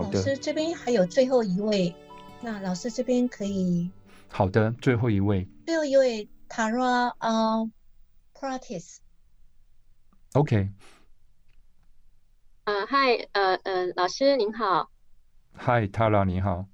[0.00, 0.18] 的。
[0.18, 1.94] 老师这边还有最后一位，
[2.40, 3.90] 那老师这边可以。
[4.28, 5.46] 好的，最后一位。
[5.66, 7.64] 最后一位，Tara 啊
[8.34, 8.98] ，Practice。
[10.32, 10.70] OK。
[12.64, 14.90] 呃，嗨，呃呃，老师您好。
[15.52, 16.66] 嗨，Tara 你好。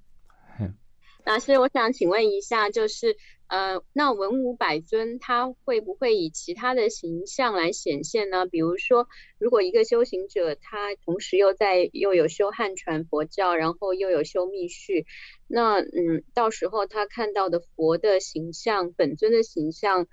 [1.29, 3.15] 老师，我想请问一下，就是
[3.45, 8.47] 呃，那文武百尊他会不会以其他的形象来显现呢？
[8.47, 15.05] 比如说，如果一个修行者他同时又在又有修汉传佛教，然后又有修密续，
[15.45, 20.07] 那嗯，到时候他看到的佛的形象、本尊的形象，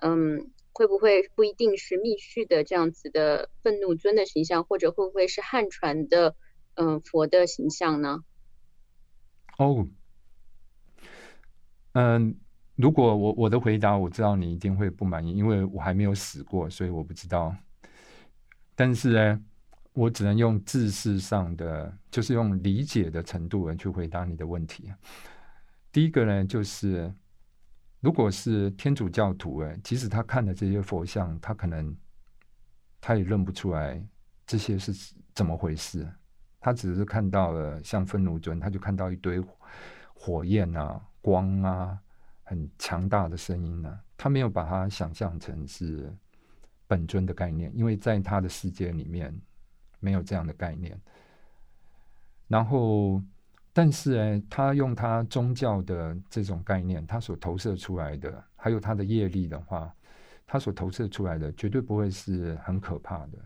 [0.00, 6.34] 嗯，会不会不一定是密续的这样子的愤怒尊的形象，或者会不会是汉传的
[6.76, 8.20] 嗯佛的形象呢？
[9.58, 9.86] 哦。
[11.92, 12.34] 嗯，
[12.76, 17.54] 如果我我的回答我知道你一定会不满意，因为我还没有死过，所以我不知道。
[18.74, 19.44] 但是呢，
[19.92, 24.90] 我只能用知识上的，就是用理解的程度来去回答你的问题。
[25.92, 27.12] 第一个呢，就是
[28.00, 31.94] 如果是天主教徒，哎，即使他看的这些佛像，他可能
[33.02, 34.02] 他也认不出来
[34.46, 36.10] 这些是怎么回事，
[36.58, 39.38] 他只是看到了像愤怒尊，他就看到一堆
[40.14, 40.98] 火焰啊。
[41.22, 41.98] 光啊，
[42.42, 46.12] 很强大的声音呢，他没有把它想象成是
[46.86, 49.32] 本尊的概念，因为在他的世界里面
[50.00, 51.00] 没有这样的概念。
[52.48, 53.22] 然后，
[53.72, 59.94] 但是呢，他用他宗教的这种概念，他所投射出来的，还有他的业力的话，
[60.44, 63.38] 他所投射出来的绝对不会是很可怕的。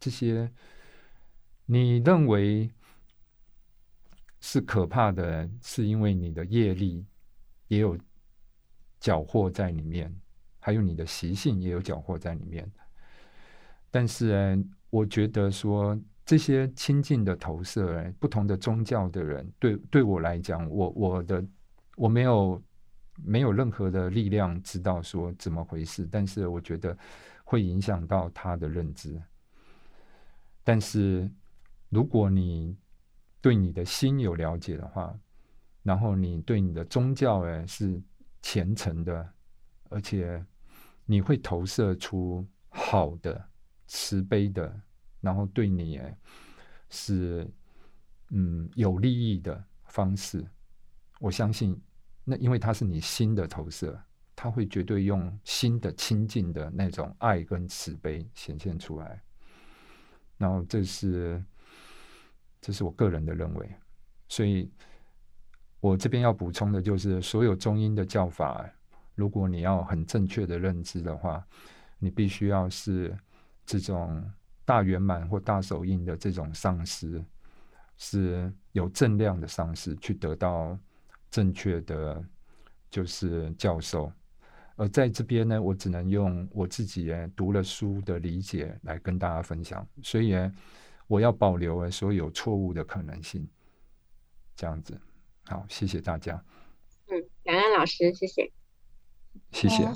[0.00, 0.52] 这些
[1.64, 2.70] 你认为？
[4.50, 7.04] 是可怕的，是因为你的业力
[7.66, 7.98] 也有
[8.98, 10.10] 缴获在里面，
[10.58, 12.66] 还有你的习性也有缴获在里面。
[13.90, 14.58] 但是，
[14.88, 21.44] 我觉得说这些亲近的投射，不同的宗教的人，对对我来讲，我我的
[21.94, 22.62] 我没有
[23.22, 26.96] 没有任何的力量知道说怎么回事，但是我觉得
[27.44, 29.20] 会影响到他的认知。
[30.64, 31.30] 但是
[31.90, 32.74] 如果你
[33.40, 35.16] 对你的心有了解的话，
[35.84, 38.02] 然后你对你的宗教哎是
[38.42, 39.32] 虔诚的，
[39.90, 40.44] 而且
[41.06, 43.48] 你会投射出好的、
[43.86, 44.80] 慈悲的，
[45.20, 46.18] 然后对你哎
[46.90, 47.48] 是
[48.30, 50.44] 嗯有利益的方式。
[51.20, 51.80] 我相信，
[52.24, 53.96] 那因为它是你心的投射，
[54.34, 59.22] 他会绝对用心的亲近的那种爱跟慈悲显现出来。
[60.36, 61.40] 然后这是。
[62.60, 63.74] 这是我个人的认为，
[64.28, 64.68] 所以
[65.80, 68.68] 我这边要补充的就是，所有中英的教法，
[69.14, 71.46] 如果你要很正确的认知的话，
[71.98, 73.16] 你必须要是
[73.64, 74.28] 这种
[74.64, 77.24] 大圆满或大手印的这种上师，
[77.96, 80.76] 是有正量的上师去得到
[81.30, 82.22] 正确的
[82.90, 84.12] 就是教授。
[84.74, 90.34] 而在这边呢，我只能用我自己读了书的理解来跟大家分享，所以。
[91.08, 93.48] 我要保留所有错误的可能性，
[94.54, 95.00] 这样子。
[95.44, 96.44] 好，谢谢大家。
[97.06, 98.52] 嗯，感恩老师，谢谢。
[99.50, 99.88] 谢谢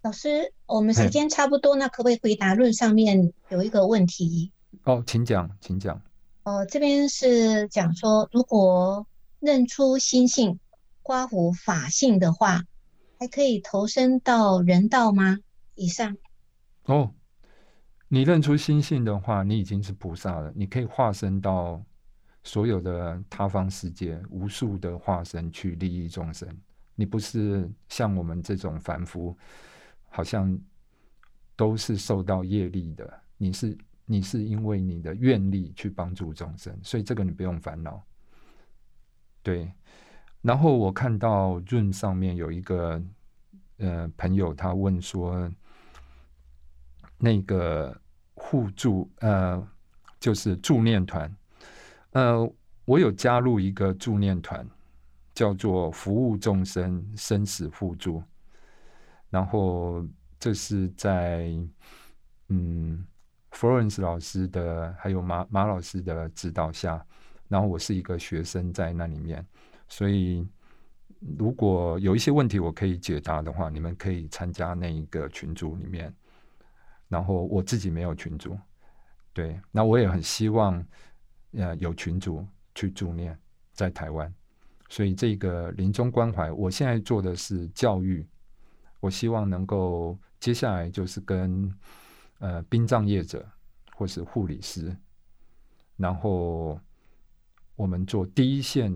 [0.00, 0.52] 老师。
[0.64, 4.50] 我们时间差不多，那可不可以回答论上面有一个问题？
[4.84, 6.00] 哦，请讲，请讲。
[6.44, 9.06] 哦，这边是讲说，如果
[9.40, 10.58] 认出心性、
[11.02, 12.64] 刮胡法性的话，
[13.18, 15.38] 还可以投身到人道吗？
[15.74, 16.16] 以上。
[16.84, 17.12] 哦。
[18.08, 20.52] 你认出心性的话，你已经是菩萨了。
[20.54, 21.84] 你可以化身到
[22.44, 26.48] 所有的他方世界，无数的化身去利益众生。
[26.94, 29.36] 你不是像我们这种凡夫，
[30.08, 30.56] 好像
[31.56, 33.20] 都是受到业力的。
[33.36, 38.00] 你是你是因为你的愿力去帮助众生，所以这个你不用烦恼。
[39.42, 39.72] 对。
[40.42, 43.02] 然后我看到润上面有一个
[43.78, 45.50] 呃朋友，他问说。
[47.18, 47.98] 那个
[48.34, 49.66] 互助呃，
[50.20, 51.34] 就是助念团，
[52.12, 52.52] 呃，
[52.84, 54.66] 我有加入一个助念团，
[55.34, 58.22] 叫做服务众生生死互助。
[59.30, 60.06] 然后
[60.38, 61.50] 这是在
[62.48, 63.04] 嗯
[63.50, 67.04] ，Florence 老师的还有马马老师的指导下，
[67.48, 69.44] 然后我是一个学生在那里面，
[69.88, 70.46] 所以
[71.38, 76.14] 如果有一些问题我可以解答的话，你们可以参加那一个群组里面。
[77.08, 78.58] 然后我自己没有群主，
[79.32, 80.84] 对，那我也很希望，
[81.52, 82.44] 呃，有群主
[82.74, 83.38] 去助念
[83.72, 84.32] 在台湾，
[84.88, 88.26] 所以这个临终关怀，我现在做的是教育，
[89.00, 91.72] 我希望能够接下来就是跟
[92.38, 93.46] 呃殡葬业者
[93.94, 94.96] 或是护理师，
[95.96, 96.78] 然后
[97.76, 98.92] 我们做第一线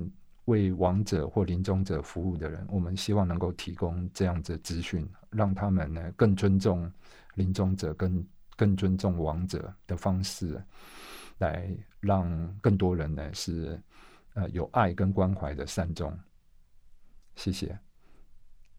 [0.51, 6.93] 为亡者或临终者服务的人，我们希望能够提供这样子资讯，让他们呢更尊重
[7.37, 8.27] 临终者，更
[8.57, 10.61] 更尊重亡者的方式，
[11.39, 11.71] 来
[12.01, 12.29] 让
[12.61, 13.81] 更多人呢是
[14.35, 16.13] 呃有爱跟关怀的善终。
[17.37, 17.79] 谢谢。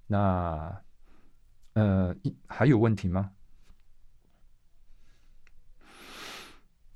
[0.06, 0.84] 那
[1.74, 2.14] 呃，
[2.48, 3.32] 还有问题吗？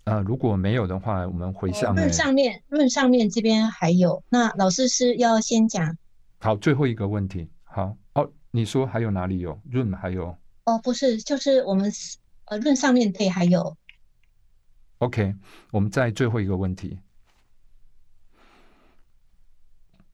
[0.06, 1.96] 啊，如果没有的话，我们回向。
[1.96, 4.24] 论上面，论上面这边还有。
[4.30, 5.98] 那老师是要先讲。
[6.38, 7.50] 好，最后一个问题。
[7.64, 9.60] 好，哦，你说还有哪里有？
[9.72, 10.38] 论还有？
[10.66, 11.92] 哦，不是，就是我们
[12.46, 13.76] 呃，论上面对还有。
[15.00, 15.34] OK，
[15.72, 17.00] 我们再最后一个问题。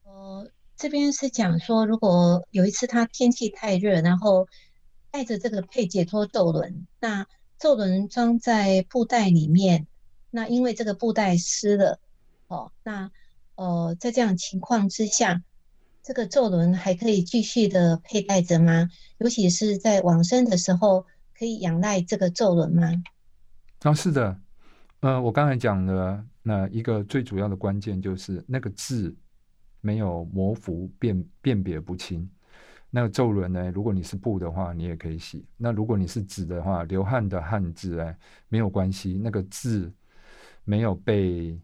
[0.06, 4.48] 呃，这边是讲说，如果有一次他天气太热，然后
[5.12, 7.28] 带着这个配解脱咒轮，那。
[7.62, 9.86] 咒轮装在布袋里面，
[10.32, 12.00] 那因为这个布袋湿了，
[12.48, 13.12] 哦，那
[13.54, 15.44] 呃，在这样情况之下，
[16.02, 18.90] 这个咒轮还可以继续的佩戴着吗？
[19.20, 21.06] 尤其是在往生的时候，
[21.38, 22.92] 可以仰赖这个咒轮吗？
[23.84, 24.36] 啊，是的，
[25.02, 29.16] 呃，我刚才讲的那一个最主要的关键就是那个字
[29.82, 32.28] 没有模糊、辨辨别不清。
[32.94, 33.72] 那个皱轮呢？
[33.72, 35.46] 如果你是布的话，你也可以洗。
[35.56, 38.18] 那如果你是纸的话，流汗的汗字哎，
[38.50, 39.18] 没有关系。
[39.18, 39.90] 那个字
[40.66, 41.58] 没有被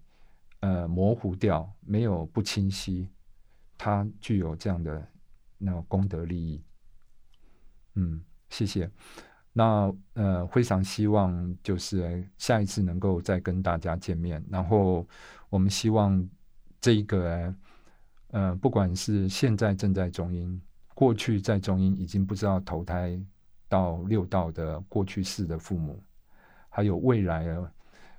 [0.62, 3.10] 呃模糊掉，没有不清晰，
[3.78, 5.06] 它具有这样的
[5.58, 6.64] 那功德利益。
[7.96, 8.90] 嗯，谢谢。
[9.52, 14.42] 那呃，非常希望就是下一次能够再跟大家见面。
[14.50, 15.06] 然后
[15.50, 16.26] 我们希望
[16.80, 17.54] 这一个
[18.30, 20.62] 呃，不管是现在正在中英。
[20.98, 23.22] 过去在中阴已经不知道投胎
[23.70, 26.02] 到六道的过去世的父母，
[26.70, 27.46] 还有未来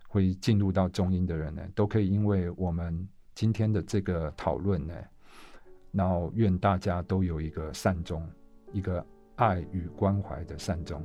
[0.07, 4.95] 会进入到中阴的人呢，都可以因为我们今天的这个讨论呢，
[5.91, 8.25] 然后愿大家都有一个善终，
[8.73, 9.05] 一个
[9.35, 11.03] 爱与关怀的善终。